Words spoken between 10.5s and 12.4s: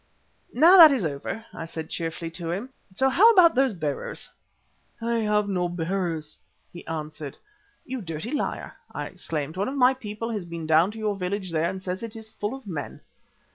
down to your village there and says it is